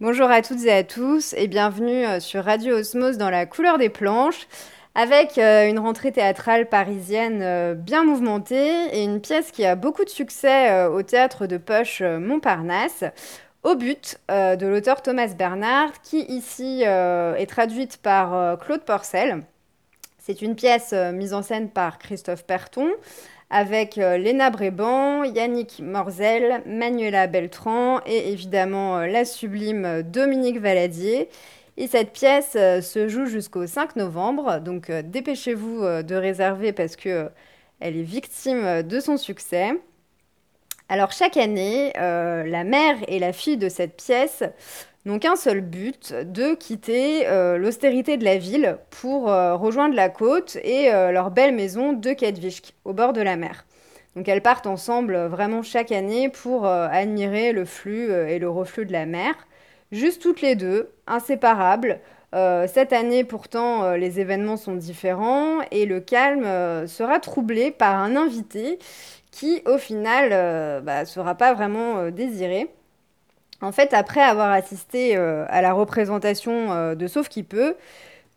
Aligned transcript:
Bonjour 0.00 0.30
à 0.30 0.40
toutes 0.40 0.64
et 0.64 0.72
à 0.72 0.82
tous 0.82 1.34
et 1.34 1.46
bienvenue 1.46 2.06
euh, 2.06 2.20
sur 2.20 2.42
Radio 2.42 2.76
Osmose 2.76 3.18
dans 3.18 3.28
la 3.28 3.44
couleur 3.44 3.76
des 3.76 3.90
planches 3.90 4.48
avec 4.94 5.36
euh, 5.36 5.68
une 5.68 5.78
rentrée 5.78 6.10
théâtrale 6.10 6.70
parisienne 6.70 7.42
euh, 7.42 7.74
bien 7.74 8.04
mouvementée 8.04 8.86
et 8.94 9.04
une 9.04 9.20
pièce 9.20 9.50
qui 9.50 9.66
a 9.66 9.74
beaucoup 9.74 10.06
de 10.06 10.08
succès 10.08 10.86
au 10.86 11.02
théâtre 11.02 11.46
de 11.46 11.58
poche 11.58 12.00
Montparnasse 12.00 13.04
au 13.62 13.74
but 13.74 14.18
de 14.30 14.66
l'auteur 14.66 15.02
Thomas 15.02 15.34
Bernard 15.36 16.00
qui 16.00 16.22
ici 16.22 16.80
est 16.82 17.50
traduite 17.50 17.98
par 17.98 18.58
Claude 18.58 18.84
Porcel. 18.84 19.42
C'est 20.16 20.40
une 20.40 20.56
pièce 20.56 20.94
mise 20.94 21.34
en 21.34 21.42
scène 21.42 21.68
par 21.68 21.98
Christophe 21.98 22.46
Perton 22.46 22.88
avec 23.50 23.98
euh, 23.98 24.16
Léna 24.16 24.50
Bréban, 24.50 25.24
Yannick 25.24 25.80
Morzel, 25.80 26.62
Manuela 26.66 27.26
Beltran 27.26 28.00
et 28.06 28.32
évidemment 28.32 28.98
euh, 28.98 29.06
la 29.06 29.24
sublime 29.24 30.02
Dominique 30.02 30.60
Valadier. 30.60 31.28
Et 31.76 31.88
cette 31.88 32.12
pièce 32.12 32.52
euh, 32.54 32.80
se 32.80 33.08
joue 33.08 33.26
jusqu'au 33.26 33.66
5 33.66 33.96
novembre, 33.96 34.60
donc 34.60 34.90
dépêchez-vous 34.90 35.80
de 36.02 36.14
réserver 36.14 36.72
parce 36.72 36.94
que 36.94 37.28
elle 37.80 37.96
est 37.96 38.02
victime 38.02 38.82
de 38.82 39.00
son 39.00 39.16
succès. 39.16 39.70
Alors 40.88 41.12
chaque 41.12 41.36
année, 41.36 41.92
la 41.94 42.64
mère 42.64 42.96
et 43.08 43.18
la 43.18 43.32
fille 43.32 43.56
de 43.56 43.68
cette 43.68 43.96
pièce 43.96 44.42
n'ont 45.04 45.18
qu'un 45.18 45.36
seul 45.36 45.60
but, 45.60 46.12
de 46.12 46.54
quitter 46.54 47.26
euh, 47.26 47.56
l'austérité 47.56 48.16
de 48.16 48.24
la 48.24 48.36
ville 48.36 48.78
pour 48.90 49.30
euh, 49.30 49.56
rejoindre 49.56 49.94
la 49.94 50.08
côte 50.08 50.58
et 50.62 50.92
euh, 50.92 51.10
leur 51.10 51.30
belle 51.30 51.54
maison 51.54 51.92
de 51.92 52.12
Kedvishk, 52.12 52.74
au 52.84 52.92
bord 52.92 53.12
de 53.12 53.22
la 53.22 53.36
mer. 53.36 53.64
Donc 54.16 54.28
elles 54.28 54.42
partent 54.42 54.66
ensemble 54.66 55.16
vraiment 55.26 55.62
chaque 55.62 55.92
année 55.92 56.28
pour 56.28 56.66
admirer 56.66 57.52
le 57.52 57.64
flux 57.64 58.10
et 58.10 58.40
le 58.40 58.50
reflux 58.50 58.84
de 58.84 58.90
la 58.90 59.06
mer, 59.06 59.34
juste 59.92 60.20
toutes 60.20 60.40
les 60.40 60.56
deux, 60.56 60.90
inséparables. 61.06 62.00
cette 62.32 62.92
année 62.92 63.22
pourtant 63.22 63.92
les 63.92 64.18
événements 64.18 64.56
sont 64.56 64.74
différents 64.74 65.60
et 65.70 65.86
le 65.86 66.00
calme 66.00 66.88
sera 66.88 67.20
troublé 67.20 67.70
par 67.70 68.00
un 68.00 68.16
invité 68.16 68.80
qui 69.30 69.62
au 69.64 69.78
final 69.78 70.30
ne 70.30 70.80
bah, 70.80 71.04
sera 71.04 71.36
pas 71.36 71.54
vraiment 71.54 72.10
désiré. 72.10 72.68
En 73.62 73.72
fait, 73.72 73.92
après 73.92 74.22
avoir 74.22 74.50
assisté 74.50 75.16
euh, 75.16 75.44
à 75.48 75.60
la 75.60 75.72
représentation 75.72 76.72
euh, 76.72 76.94
de 76.94 77.06
Sauf 77.06 77.28
qui 77.28 77.42
peut, 77.42 77.76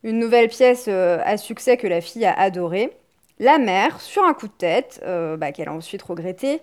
une 0.03 0.19
nouvelle 0.19 0.49
pièce 0.49 0.85
euh, 0.89 1.19
à 1.23 1.37
succès 1.37 1.77
que 1.77 1.87
la 1.87 2.01
fille 2.01 2.25
a 2.25 2.33
adorée, 2.33 2.91
la 3.39 3.57
mère, 3.57 4.01
sur 4.01 4.23
un 4.23 4.33
coup 4.33 4.47
de 4.47 4.53
tête, 4.53 5.03
bah, 5.37 5.51
qu'elle 5.51 5.67
a 5.67 5.73
ensuite 5.73 6.03
regretté, 6.03 6.61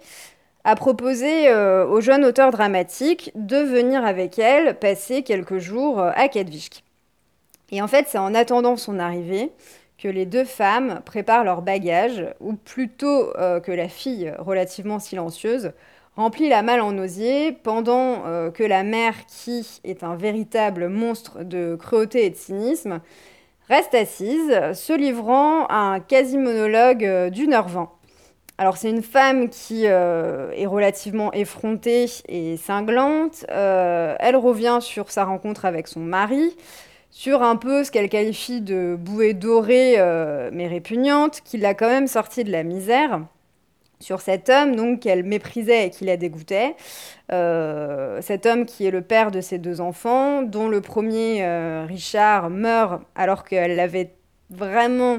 a 0.63 0.77
proposé 0.77 1.53
au 1.53 2.01
jeune 2.01 2.25
auteur 2.25 2.53
dramatique 2.53 3.33
de 3.35 3.57
venir 3.57 4.05
avec 4.05 4.39
elle 4.39 4.79
passer 4.79 5.23
quelques 5.25 5.59
jours 5.59 6.01
à 6.01 6.29
Kedvishk. 6.29 6.85
Et 7.73 7.83
en 7.83 7.89
fait, 7.89 8.07
c'est 8.09 8.19
en 8.19 8.35
attendant 8.35 8.77
son 8.77 9.01
arrivée 9.01 9.51
que 9.99 10.07
les 10.07 10.27
deux 10.27 10.45
femmes 10.45 11.01
préparent 11.05 11.45
leur 11.45 11.61
bagage, 11.61 12.25
ou 12.39 12.55
plutôt 12.55 13.33
que 13.35 13.73
la 13.73 13.89
fille, 13.89 14.33
relativement 14.39 15.01
silencieuse, 15.01 15.73
remplit 16.21 16.51
la 16.51 16.61
malle 16.61 16.83
en 16.83 16.97
osier, 16.99 17.53
pendant 17.53 18.27
euh, 18.27 18.51
que 18.51 18.63
la 18.63 18.83
mère, 18.83 19.15
qui 19.27 19.67
est 19.85 20.05
un 20.05 20.17
véritable 20.17 20.89
monstre 20.89 21.45
de 21.45 21.77
cruauté 21.77 22.27
et 22.27 22.31
de 22.31 22.37
cynisme, 22.37 23.01
reste 23.69 23.95
assise, 23.95 24.53
se 24.75 24.93
livrant 24.93 25.65
à 25.67 25.77
un 25.77 26.01
quasi-monologue 26.01 27.07
euh, 27.07 27.31
d'une 27.31 27.55
heure 27.55 27.69
vingt. 27.69 27.89
Alors 28.59 28.77
c'est 28.77 28.91
une 28.91 29.03
femme 29.03 29.49
qui 29.49 29.85
euh, 29.87 30.53
est 30.55 30.67
relativement 30.67 31.33
effrontée 31.33 32.05
et 32.29 32.59
cinglante. 32.59 33.47
elle 33.49 34.37
revient 34.37 34.81
sur 34.83 35.11
sa 35.11 35.25
rencontre 35.25 35.65
avec 35.65 35.89
son 35.89 36.01
mari, 36.01 36.55
sur 37.11 37.43
un 37.43 37.57
peu 37.57 37.83
ce 37.83 37.91
qu'elle 37.91 38.11
qualifie 38.11 38.61
de 38.61 38.95
bouée 38.99 39.33
dorée 39.33 39.97
mais 40.53 40.69
répugnante, 40.69 41.41
qui 41.43 41.57
l'a 41.57 41.73
quand 41.73 41.89
même 41.89 42.07
sortie 42.07 42.45
de 42.45 42.53
la 42.53 42.63
misère 42.63 43.23
sur 44.01 44.21
cet 44.21 44.49
homme 44.49 44.75
donc 44.75 45.01
qu'elle 45.01 45.23
méprisait 45.23 45.87
et 45.87 45.91
qui 45.91 46.05
la 46.05 46.17
dégoûtait. 46.17 46.75
Euh, 47.33 48.21
cet 48.23 48.47
homme 48.47 48.65
qui 48.65 48.87
est 48.87 48.91
le 48.91 49.03
père 49.03 49.31
de 49.31 49.41
ses 49.41 49.59
deux 49.59 49.81
enfants, 49.81 50.43
dont 50.43 50.69
le 50.69 50.81
premier, 50.81 51.45
euh, 51.45 51.85
Richard, 51.87 52.51
meurt 52.51 53.03
alors 53.15 53.45
qu'elle 53.45 53.77
l'avait 53.77 54.15
vraiment 54.49 55.19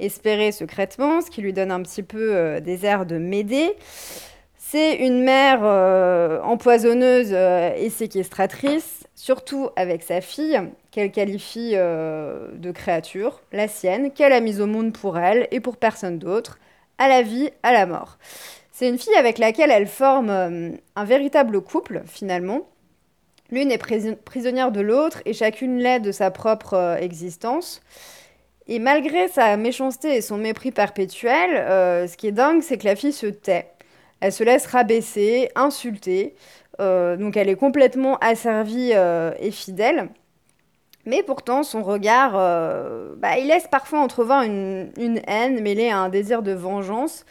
espéré 0.00 0.50
secrètement, 0.50 1.20
ce 1.20 1.30
qui 1.30 1.42
lui 1.42 1.52
donne 1.52 1.70
un 1.70 1.82
petit 1.82 2.02
peu 2.02 2.34
euh, 2.34 2.60
des 2.60 2.84
airs 2.84 3.06
de 3.06 3.18
m'aider. 3.18 3.70
C'est 4.56 4.96
une 4.96 5.22
mère 5.22 5.62
empoisonneuse 6.44 7.34
et 7.34 7.90
séquestratrice, 7.90 9.04
surtout 9.14 9.68
avec 9.76 10.02
sa 10.02 10.22
fille, 10.22 10.58
qu'elle 10.90 11.10
qualifie 11.10 11.72
de 11.74 12.70
créature, 12.72 13.42
la 13.52 13.68
sienne, 13.68 14.12
qu'elle 14.12 14.32
a 14.32 14.40
mise 14.40 14.62
au 14.62 14.66
monde 14.66 14.94
pour 14.94 15.18
elle 15.18 15.46
et 15.50 15.60
pour 15.60 15.76
personne 15.76 16.18
d'autre 16.18 16.58
à 16.98 17.08
la 17.08 17.22
vie, 17.22 17.50
à 17.62 17.72
la 17.72 17.86
mort. 17.86 18.18
C'est 18.72 18.88
une 18.88 18.98
fille 18.98 19.14
avec 19.14 19.38
laquelle 19.38 19.70
elle 19.70 19.86
forme 19.86 20.30
euh, 20.30 20.70
un 20.96 21.04
véritable 21.04 21.60
couple, 21.60 22.02
finalement. 22.06 22.62
L'une 23.50 23.70
est 23.70 24.16
prisonnière 24.24 24.72
de 24.72 24.80
l'autre 24.80 25.20
et 25.26 25.34
chacune 25.34 25.78
l'est 25.78 26.00
de 26.00 26.10
sa 26.10 26.30
propre 26.30 26.74
euh, 26.74 26.96
existence. 26.96 27.82
Et 28.66 28.78
malgré 28.78 29.28
sa 29.28 29.56
méchanceté 29.56 30.16
et 30.16 30.20
son 30.22 30.38
mépris 30.38 30.72
perpétuel, 30.72 31.50
euh, 31.54 32.08
ce 32.08 32.16
qui 32.16 32.28
est 32.28 32.32
dingue, 32.32 32.62
c'est 32.62 32.78
que 32.78 32.86
la 32.86 32.96
fille 32.96 33.12
se 33.12 33.26
tait. 33.26 33.70
Elle 34.20 34.32
se 34.32 34.42
laisse 34.42 34.66
rabaisser, 34.66 35.50
insulter. 35.54 36.34
donc 36.78 37.36
elle 37.36 37.48
est 37.48 37.56
complètement 37.56 38.18
asservie 38.18 38.92
et 38.92 39.50
fidèle. 39.50 40.08
Mais 41.04 41.24
pourtant, 41.24 41.64
son 41.64 41.82
regard, 41.82 42.32
euh, 42.36 43.14
bah, 43.16 43.36
il 43.38 43.48
laisse 43.48 43.66
parfois 43.66 44.00
entrevoir 44.00 44.42
une, 44.44 44.92
haine 45.26 45.60
mêlée 45.60 45.90
à 45.90 45.98
un 45.98 46.08
désir 46.08 46.42
de 46.42 46.52
vengeance. 46.52 47.24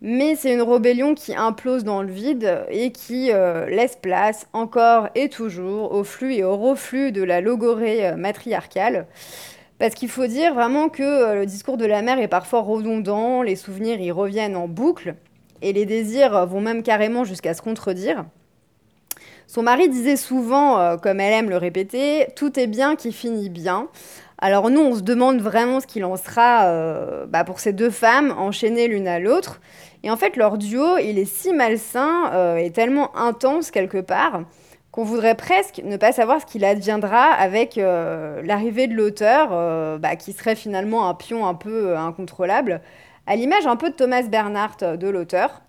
Mais 0.00 0.36
c'est 0.36 0.54
une 0.54 0.62
rébellion 0.62 1.16
qui 1.16 1.34
implose 1.34 1.82
dans 1.82 2.02
le 2.02 2.12
vide 2.12 2.64
et 2.68 2.92
qui 2.92 3.32
euh, 3.32 3.66
laisse 3.66 3.96
place 3.96 4.46
encore 4.52 5.08
et 5.16 5.28
toujours 5.28 5.92
au 5.92 6.04
flux 6.04 6.34
et 6.34 6.44
au 6.44 6.56
reflux 6.56 7.10
de 7.10 7.24
la 7.24 7.40
logorée 7.40 8.06
euh, 8.06 8.16
matriarcale. 8.16 9.08
Parce 9.80 9.94
qu'il 9.94 10.08
faut 10.08 10.28
dire 10.28 10.54
vraiment 10.54 10.88
que 10.88 11.34
le 11.34 11.46
discours 11.46 11.76
de 11.76 11.86
la 11.86 12.02
mère 12.02 12.20
est 12.20 12.28
parfois 12.28 12.60
redondant, 12.60 13.42
les 13.42 13.56
souvenirs 13.56 14.00
y 14.00 14.12
reviennent 14.12 14.56
en 14.56 14.68
boucle, 14.68 15.14
et 15.62 15.72
les 15.72 15.86
désirs 15.86 16.46
vont 16.46 16.60
même 16.60 16.82
carrément 16.82 17.24
jusqu'à 17.24 17.54
se 17.54 17.62
contredire. 17.62 18.24
Son 19.48 19.62
mari 19.62 19.88
disait 19.88 20.16
souvent, 20.16 20.78
euh, 20.78 20.98
comme 20.98 21.20
elle 21.20 21.32
aime 21.32 21.48
le 21.48 21.56
répéter, 21.56 22.26
tout 22.36 22.60
est 22.60 22.66
bien 22.66 22.96
qui 22.96 23.12
finit 23.12 23.48
bien. 23.48 23.88
Alors 24.36 24.68
nous, 24.68 24.82
on 24.82 24.94
se 24.94 25.00
demande 25.00 25.40
vraiment 25.40 25.80
ce 25.80 25.86
qu'il 25.86 26.04
en 26.04 26.18
sera 26.18 26.66
euh, 26.66 27.24
bah, 27.24 27.44
pour 27.44 27.58
ces 27.58 27.72
deux 27.72 27.88
femmes 27.88 28.34
enchaînées 28.36 28.88
l'une 28.88 29.08
à 29.08 29.18
l'autre. 29.18 29.62
Et 30.02 30.10
en 30.10 30.18
fait, 30.18 30.36
leur 30.36 30.58
duo, 30.58 30.98
il 30.98 31.18
est 31.18 31.24
si 31.24 31.54
malsain 31.54 32.30
euh, 32.34 32.56
et 32.56 32.70
tellement 32.72 33.16
intense 33.16 33.70
quelque 33.70 34.02
part 34.02 34.42
qu'on 34.92 35.04
voudrait 35.04 35.34
presque 35.34 35.80
ne 35.82 35.96
pas 35.96 36.12
savoir 36.12 36.42
ce 36.42 36.46
qu'il 36.46 36.64
adviendra 36.66 37.24
avec 37.32 37.76
l'arrivée 37.76 38.86
de 38.86 38.94
l'auteur, 38.94 39.98
bah, 39.98 40.16
qui 40.16 40.32
serait 40.32 40.56
finalement 40.56 41.08
un 41.08 41.14
pion 41.14 41.46
un 41.46 41.54
peu 41.54 41.96
incontrôlable, 41.96 42.80
à 43.26 43.36
l'image 43.36 43.66
un 43.66 43.76
peu 43.76 43.90
de 43.90 43.94
Thomas 43.94 44.22
Bernhardt 44.22 44.96
de 44.96 45.08
l'auteur. 45.08 45.60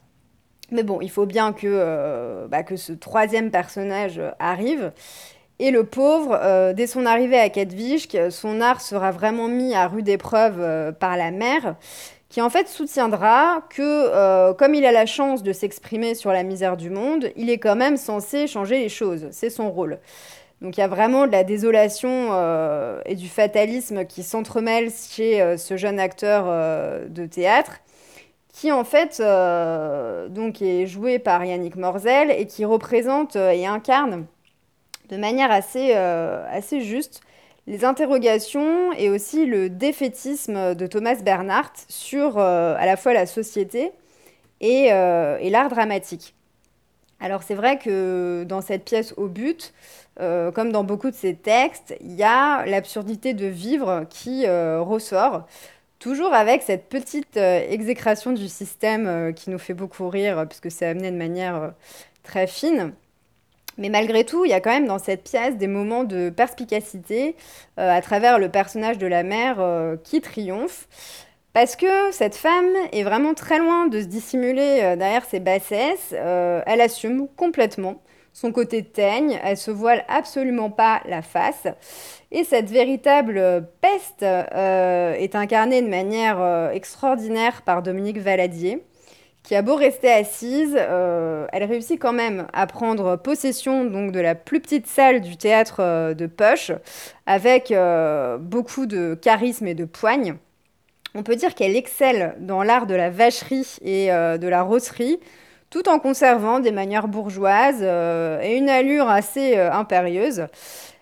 Mais 0.71 0.83
bon, 0.83 0.99
il 1.01 1.09
faut 1.09 1.25
bien 1.25 1.53
que, 1.53 1.67
euh, 1.67 2.47
bah, 2.47 2.63
ce 2.75 2.93
troisième 2.93 3.51
personnage 3.51 4.21
arrive. 4.39 4.91
Et 5.57 5.71
le 5.71 5.83
pauvre, 5.83 6.37
euh, 6.41 6.73
dès 6.73 6.87
son 6.87 7.05
arrivée 7.05 7.39
à 7.39 7.49
Kedvishk, 7.49 8.17
son 8.29 8.61
art 8.61 8.81
sera 8.81 9.11
vraiment 9.11 9.47
mis 9.47 9.73
à 9.73 9.87
rude 9.87 10.07
épreuve 10.07 10.57
euh, 10.59 10.91
par 10.91 11.17
la 11.17 11.31
mère, 11.31 11.75
qui 12.29 12.41
en 12.41 12.49
fait 12.49 12.67
soutiendra 12.67 13.63
que, 13.69 14.51
comme 14.53 14.75
il 14.75 14.85
a 14.85 14.91
la 14.91 15.07
chance 15.07 15.41
de 15.41 15.51
s'exprimer 15.51 16.13
sur 16.13 16.31
la 16.31 16.43
misère 16.43 16.77
du 16.77 16.91
monde, 16.91 17.31
il 17.35 17.49
est 17.49 17.57
quand 17.57 17.75
même 17.75 17.97
censé 17.97 18.45
changer 18.45 18.77
les 18.77 18.89
choses. 18.89 19.27
C'est 19.31 19.49
son 19.49 19.71
rôle. 19.71 19.97
Donc 20.61 20.77
il 20.77 20.79
y 20.79 20.83
a 20.83 20.87
vraiment 20.87 21.25
de 21.25 21.31
la 21.31 21.43
désolation 21.43 22.29
et 23.07 23.15
du 23.15 23.27
fatalisme 23.27 24.05
qui 24.05 24.21
s'entremêlent 24.21 24.91
chez 24.91 25.57
ce 25.57 25.75
jeune 25.75 25.99
acteur 25.99 26.45
de 27.09 27.25
théâtre 27.25 27.79
qui 28.59 28.73
en 28.73 28.83
fait 28.83 29.21
euh, 29.21 30.27
donc 30.27 30.61
est 30.61 30.85
joué 30.85 31.17
par 31.17 31.45
Yannick 31.45 31.77
Morzel 31.77 32.29
et 32.29 32.45
qui 32.45 32.65
représente 32.65 33.37
euh, 33.37 33.51
et 33.51 33.65
incarne 33.65 34.25
de 35.07 35.15
manière 35.15 35.49
assez, 35.49 35.93
euh, 35.95 36.45
assez 36.51 36.81
juste 36.81 37.21
les 37.67 37.85
interrogations 37.85 38.91
et 38.91 39.09
aussi 39.09 39.45
le 39.45 39.69
défaitisme 39.69 40.75
de 40.75 40.87
Thomas 40.87 41.15
Bernhardt 41.23 41.71
sur 41.87 42.37
à 42.39 42.85
la 42.85 42.97
fois 42.97 43.13
la 43.13 43.27
société 43.27 43.91
et, 44.59 44.85
et 44.85 45.49
l'art 45.51 45.69
dramatique. 45.69 46.33
Alors 47.19 47.43
c'est 47.43 47.53
vrai 47.53 47.77
que 47.77 48.43
dans 48.47 48.61
cette 48.61 48.85
pièce 48.85 49.13
au 49.17 49.27
but, 49.27 49.71
comme 50.17 50.71
dans 50.71 50.83
beaucoup 50.83 51.11
de 51.11 51.15
ses 51.15 51.35
textes, 51.35 51.95
il 52.01 52.15
y 52.15 52.23
a 52.23 52.65
l'absurdité 52.65 53.35
de 53.35 53.45
vivre 53.45 54.05
qui 54.09 54.47
ressort. 54.47 55.45
Toujours 55.99 56.33
avec 56.33 56.61
cette 56.61 56.87
petite 56.87 57.35
euh, 57.35 57.61
exécration 57.69 58.31
du 58.31 58.47
système 58.47 59.05
euh, 59.05 59.31
qui 59.33 59.49
nous 59.49 59.59
fait 59.59 59.73
beaucoup 59.73 60.07
rire, 60.07 60.39
euh, 60.39 60.45
puisque 60.45 60.71
c'est 60.71 60.85
amené 60.85 61.11
de 61.11 61.17
manière 61.17 61.73
très 62.23 62.47
fine. 62.47 62.93
Mais 63.77 63.89
malgré 63.89 64.23
tout, 64.23 64.45
il 64.45 64.51
y 64.51 64.53
a 64.53 64.61
quand 64.61 64.69
même 64.69 64.87
dans 64.87 64.97
cette 64.97 65.25
pièce 65.25 65.57
des 65.57 65.67
moments 65.67 66.05
de 66.05 66.29
perspicacité 66.29 67.35
à 67.77 68.01
travers 68.01 68.37
le 68.37 68.49
personnage 68.49 68.97
de 68.97 69.07
la 69.07 69.23
mère 69.23 69.63
qui 70.03 70.19
triomphe. 70.19 70.89
Parce 71.53 71.77
que 71.77 72.11
cette 72.11 72.35
femme 72.35 72.69
est 72.91 73.03
vraiment 73.03 73.33
très 73.33 73.57
loin 73.57 73.87
de 73.87 74.01
se 74.01 74.05
dissimuler 74.05 74.95
derrière 74.97 75.23
ses 75.23 75.39
bassesses. 75.39 76.11
elle 76.11 76.81
assume 76.81 77.29
complètement 77.37 78.01
son 78.39 78.51
côté 78.51 78.83
teigne, 78.83 79.39
elle 79.43 79.57
se 79.57 79.71
voile 79.71 80.05
absolument 80.07 80.69
pas 80.69 81.01
la 81.05 81.21
face. 81.21 81.67
Et 82.31 82.43
cette 82.43 82.69
véritable 82.69 83.67
peste 83.81 84.23
est 84.23 85.35
incarnée 85.35 85.81
de 85.81 85.89
manière 85.89 86.71
extraordinaire 86.71 87.63
par 87.63 87.81
Dominique 87.81 88.19
Valadier 88.19 88.83
qui 89.43 89.55
a 89.55 89.63
beau 89.63 89.75
rester 89.75 90.11
assise, 90.11 90.75
euh, 90.77 91.47
elle 91.51 91.63
réussit 91.63 91.99
quand 91.99 92.13
même 92.13 92.45
à 92.53 92.67
prendre 92.67 93.15
possession 93.15 93.85
donc 93.85 94.11
de 94.11 94.19
la 94.19 94.35
plus 94.35 94.59
petite 94.59 94.85
salle 94.85 95.21
du 95.21 95.37
théâtre 95.37 95.77
euh, 95.79 96.13
de 96.13 96.27
Poche, 96.27 96.71
avec 97.25 97.71
euh, 97.71 98.37
beaucoup 98.37 98.85
de 98.85 99.17
charisme 99.19 99.65
et 99.65 99.73
de 99.73 99.85
poigne. 99.85 100.35
On 101.15 101.23
peut 101.23 101.35
dire 101.35 101.55
qu'elle 101.55 101.75
excelle 101.75 102.35
dans 102.39 102.61
l'art 102.61 102.85
de 102.85 102.93
la 102.93 103.09
vacherie 103.09 103.77
et 103.81 104.09
de 104.09 104.47
la 104.47 104.61
rosserie, 104.61 105.19
tout 105.69 105.87
en 105.89 105.99
conservant 105.99 106.59
des 106.59 106.71
manières 106.71 107.07
bourgeoises 107.07 107.83
et 107.83 108.57
une 108.57 108.69
allure 108.69 109.07
assez 109.09 109.57
impérieuse. 109.57 110.47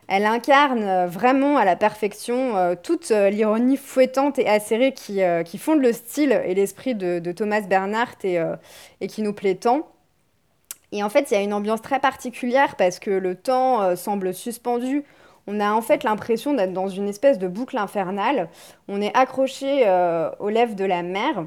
Elle 0.07 0.25
incarne 0.25 0.83
euh, 0.83 1.05
vraiment 1.05 1.57
à 1.57 1.65
la 1.65 1.75
perfection 1.75 2.55
euh, 2.55 2.75
toute 2.81 3.11
euh, 3.11 3.29
l'ironie 3.29 3.75
fouettante 3.75 4.39
et 4.39 4.47
acérée 4.47 4.93
qui, 4.93 5.19
qui, 5.45 5.57
fonde 5.57 5.81
le 5.81 5.91
style 5.91 6.31
et 6.45 6.53
l'esprit 6.53 6.95
de, 6.95 7.19
Thomas 7.31 7.61
Bernhardt 7.61 8.23
et, 8.23 8.41
et, 9.01 9.07
qui 9.07 9.21
nous 9.21 9.33
plaît 9.33 9.55
tant. 9.55 9.87
Et 10.93 11.03
en 11.03 11.09
fait, 11.09 11.29
il 11.29 11.33
y 11.33 11.37
a 11.37 11.41
une 11.41 11.53
ambiance 11.53 11.81
très 11.81 11.99
particulière 11.99 12.75
parce 12.77 12.99
que 12.99 13.11
le 13.11 13.35
temps 13.35 13.95
semble 13.97 14.33
suspendu. 14.33 15.03
On 15.45 15.59
a 15.59 15.71
en 15.71 15.81
fait 15.81 16.03
l'impression 16.03 16.53
d'être 16.53 16.73
dans 16.73 16.87
une 16.87 17.09
espèce 17.09 17.37
de 17.39 17.47
boucle 17.47 17.77
infernale. 17.77 18.49
On 18.87 19.01
est 19.01 19.15
accroché 19.15 19.83
aux 20.39 20.49
lèvres 20.49 20.75
de 20.75 20.85
la 20.85 21.03
mer. 21.03 21.45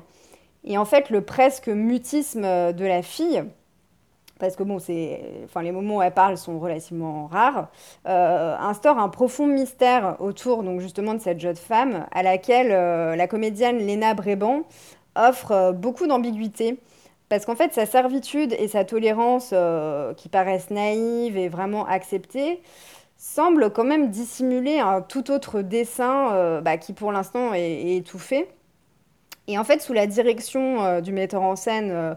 Et 0.64 0.76
en 0.78 0.84
fait, 0.84 1.10
le 1.10 1.22
presque 1.22 1.68
mutisme 1.68 2.42
de 2.42 2.84
la 2.84 3.02
fille, 3.02 3.44
parce 4.40 4.56
que 4.56 4.64
bon, 4.64 4.78
c'est, 4.80 5.22
enfin, 5.44 5.62
les 5.62 5.70
moments 5.70 5.96
où 5.96 6.02
elle 6.02 6.12
parle 6.12 6.36
sont 6.36 6.58
relativement 6.58 7.26
rares, 7.26 7.68
euh, 8.08 8.56
instaure 8.58 8.98
un 8.98 9.10
profond 9.10 9.46
mystère 9.46 10.16
autour 10.18 10.64
donc 10.64 10.80
justement 10.80 11.14
de 11.14 11.20
cette 11.20 11.38
jeune 11.38 11.56
femme 11.56 12.06
à 12.10 12.22
laquelle 12.22 12.72
euh, 12.72 13.14
la 13.14 13.28
comédienne 13.28 13.78
Léna 13.78 14.14
Bréban 14.14 14.62
offre 15.14 15.52
euh, 15.52 15.72
beaucoup 15.72 16.06
d'ambiguïté. 16.06 16.80
Parce 17.28 17.46
qu'en 17.46 17.54
fait, 17.54 17.72
sa 17.72 17.86
servitude 17.86 18.56
et 18.58 18.66
sa 18.66 18.84
tolérance, 18.84 19.54
qui 20.16 20.28
paraissent 20.28 20.70
naïves 20.70 21.36
et 21.36 21.48
vraiment 21.48 21.86
acceptées, 21.86 22.60
semblent 23.16 23.70
quand 23.70 23.84
même 23.84 24.10
dissimuler 24.10 24.80
un 24.80 25.00
tout 25.00 25.30
autre 25.30 25.62
dessin 25.62 26.60
bah, 26.60 26.76
qui 26.76 26.92
pour 26.92 27.12
l'instant 27.12 27.54
est, 27.54 27.94
étouffé. 27.94 28.48
Et 29.50 29.58
en 29.58 29.64
fait, 29.64 29.82
sous 29.82 29.92
la 29.92 30.06
direction 30.06 31.00
du 31.00 31.12
metteur 31.12 31.42
en 31.42 31.56
scène 31.56 32.16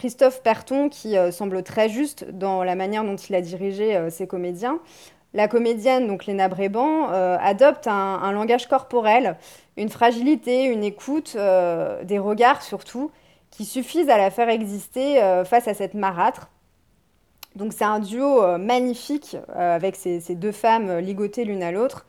Christophe 0.00 0.42
Perton, 0.42 0.88
qui 0.88 1.18
euh, 1.18 1.30
semble 1.30 1.62
très 1.62 1.90
juste 1.90 2.24
dans 2.30 2.64
la 2.64 2.74
manière 2.74 3.04
dont 3.04 3.16
il 3.16 3.34
a 3.34 3.42
dirigé 3.42 3.94
euh, 3.94 4.08
ses 4.08 4.26
comédiens. 4.26 4.80
La 5.34 5.46
comédienne, 5.46 6.06
donc 6.06 6.24
Léna 6.24 6.48
Bréban, 6.48 7.10
euh, 7.10 7.36
adopte 7.38 7.86
un, 7.86 8.32
langage 8.32 8.66
corporel, 8.66 9.36
une 9.76 9.90
fragilité, 9.90 10.64
une 10.64 10.82
écoute, 10.82 11.36
des 11.36 12.18
regards 12.18 12.62
surtout, 12.62 13.10
qui 13.50 13.66
suffisent 13.66 14.08
à 14.08 14.16
la 14.16 14.30
faire 14.30 14.48
exister 14.48 15.20
face 15.44 15.68
à 15.68 15.74
cette 15.74 15.94
marâtre. 15.94 16.50
Donc 17.54 17.72
c'est 17.72 17.84
un 17.84 18.00
duo 18.00 18.58
magnifique 18.58 19.36
avec 19.54 19.94
ces, 19.94 20.34
deux 20.34 20.50
femmes 20.50 20.98
ligotées 20.98 21.44
l'une 21.44 21.62
à 21.62 21.70
l'autre. 21.70 22.06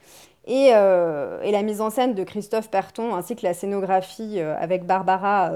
Euh, 0.50 1.40
et, 1.44 1.52
la 1.52 1.62
mise 1.62 1.82
en 1.82 1.90
scène 1.90 2.16
de 2.16 2.24
Christophe 2.24 2.70
Perton 2.70 3.14
ainsi 3.14 3.36
que 3.36 3.44
la 3.44 3.54
scénographie 3.54 4.40
euh, 4.40 4.56
avec 4.60 4.86
Barbara 4.86 5.52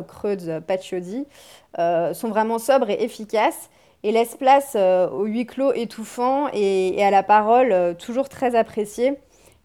euh, 1.79 2.13
sont 2.13 2.29
vraiment 2.29 2.59
sobres 2.59 2.89
et 2.89 3.03
efficaces 3.03 3.69
et 4.03 4.11
laissent 4.11 4.35
place 4.35 4.75
au 4.75 5.25
huis 5.25 5.47
clos 5.47 5.73
étouffant 5.73 6.47
et, 6.53 7.03
à 7.03 7.09
la 7.09 7.23
parole 7.23 7.95
toujours 7.97 8.29
très 8.29 8.55
appréciée 8.55 9.15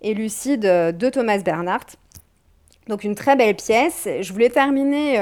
et 0.01 0.15
lucide 0.15 0.63
de 0.63 1.11
Thomas 1.11 1.39
Bernhardt. 1.39 1.99
Donc 2.89 3.05
une 3.05 3.15
très 3.15 3.37
belle 3.37 3.55
pièce. 3.55 4.09
Je 4.23 4.33
voulais 4.33 4.49
terminer 4.49 5.21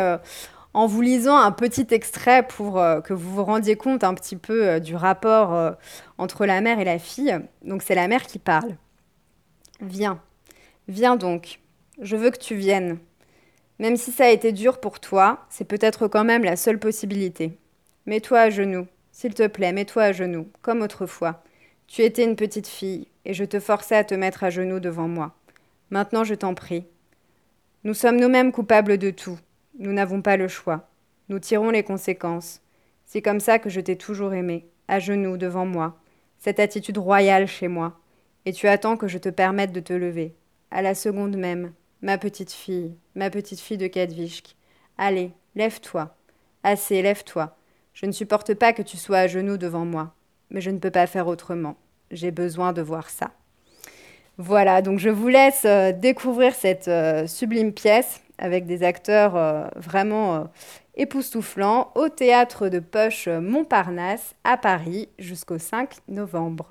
en 0.73 0.87
vous 0.87 1.00
lisant 1.00 1.37
un 1.37 1.50
petit 1.50 1.89
extrait 1.91 2.45
pour 2.45 2.75
que 2.75 3.12
vous 3.12 3.35
vous 3.35 3.45
rendiez 3.45 3.75
compte 3.75 4.05
un 4.05 4.15
petit 4.15 4.37
peu 4.37 4.79
du 4.79 4.95
rapport 4.95 5.75
entre 6.17 6.47
la 6.47 6.61
mère 6.61 6.79
et 6.79 6.85
la 6.85 7.00
fille. 7.00 7.37
Donc 7.65 7.83
c'est 7.83 7.97
la 7.97 8.06
mère 8.06 8.25
qui 8.25 8.39
parle. 8.39 8.77
Viens, 9.81 10.21
viens 10.89 11.15
donc, 11.15 11.61
je 12.01 12.17
veux 12.17 12.31
que 12.33 12.39
tu 12.39 12.57
viennes. 12.57 12.99
Même 13.79 13.97
si 13.97 14.11
ça 14.11 14.25
a 14.25 14.31
été 14.31 14.51
dur 14.51 14.81
pour 14.81 14.99
toi, 14.99 15.47
c'est 15.51 15.69
peut-être 15.69 16.09
quand 16.09 16.25
même 16.25 16.43
la 16.43 16.57
seule 16.57 16.81
possibilité. 16.81 17.57
Mets-toi 18.05 18.41
à 18.41 18.51
genoux, 18.51 18.89
s'il 19.13 19.35
te 19.35 19.47
plaît, 19.47 19.73
mets-toi 19.73 20.03
à 20.03 20.13
genoux, 20.13 20.49
comme 20.63 20.83
autrefois. 20.83 21.45
Tu 21.87 22.03
étais 22.03 22.25
une 22.25 22.35
petite 22.35 22.67
fille, 22.67 23.07
et 23.25 23.35
je 23.35 23.45
te 23.45 23.61
forçais 23.61 23.95
à 23.95 24.03
te 24.03 24.17
mettre 24.17 24.43
à 24.43 24.51
genoux 24.51 24.81
devant 24.81 25.07
moi. 25.07 25.37
Maintenant, 25.91 26.25
je 26.25 26.35
t'en 26.35 26.55
prie. 26.55 26.85
Nous 27.85 27.95
sommes 27.95 28.19
nous-mêmes 28.19 28.51
coupables 28.51 28.99
de 28.99 29.11
tout. 29.11 29.39
Nous 29.79 29.93
n'avons 29.93 30.23
pas 30.23 30.37
le 30.37 30.49
choix. 30.49 30.89
Nous 31.29 31.39
tirons 31.39 31.71
les 31.71 31.85
conséquences. 31.85 32.63
C'est 33.07 33.23
comme 33.23 33.39
ça 33.39 33.61
que 33.61 33.71
je 33.71 33.81
t'ai 33.81 33.95
toujours 33.95 34.35
aimé, 34.35 34.67
à 34.89 34.99
genoux 34.99 35.37
devant 35.37 35.67
moi, 35.67 35.97
cette 36.37 36.59
attitude 36.59 36.99
royale 36.99 37.47
chez 37.47 37.69
moi 37.69 37.97
et 38.49 38.53
tu 38.55 38.67
attends 38.67 38.97
que 38.97 39.09
je 39.09 39.19
te 39.19 39.29
permette 39.29 39.73
de 39.73 39.81
te 39.81 39.93
lever. 39.93 40.35
À 40.71 40.81
la 40.81 40.95
seconde 40.95 41.37
même, 41.37 41.75
ma 42.00 42.17
petite 42.17 42.50
fille, 42.50 42.97
ma 43.15 43.29
petite 43.29 43.61
fille 43.61 43.77
de 43.77 43.89
Kadvishk. 43.89 44.56
Allez, 44.97 45.33
lève-toi. 45.55 46.17
Assez, 46.62 47.03
lève-toi. 47.03 47.55
Je 47.93 48.06
ne 48.06 48.12
supporte 48.12 48.55
pas 48.55 48.73
que 48.73 48.81
tu 48.81 48.97
sois 48.97 49.19
à 49.19 49.27
genoux 49.27 49.59
devant 49.59 49.85
moi, 49.85 50.15
mais 50.49 50.62
je 50.62 50.71
ne 50.71 50.79
peux 50.79 50.91
pas 50.91 51.06
faire 51.06 51.27
autrement. 51.27 51.77
J'ai 52.11 52.31
besoin 52.31 52.73
de 52.73 52.81
voir 52.81 53.11
ça. 53.11 53.33
Voilà, 54.39 54.81
donc 54.81 54.99
je 54.99 55.11
vous 55.11 55.29
laisse 55.29 55.67
euh, 55.67 55.93
découvrir 55.93 56.55
cette 56.55 56.89
euh, 56.89 57.27
sublime 57.27 57.75
pièce 57.75 58.23
avec 58.39 58.65
des 58.65 58.83
acteurs 58.83 59.37
euh, 59.37 59.67
vraiment 59.77 60.49
époustouflants 60.97 61.93
au 61.97 62.09
théâtre 62.09 62.71
de 62.71 62.79
Poche 62.79 63.29
Montparnasse 63.29 64.35
à 64.43 64.56
Paris 64.56 65.11
jusqu'au 65.19 65.59
5 65.59 65.97
novembre. 66.09 66.71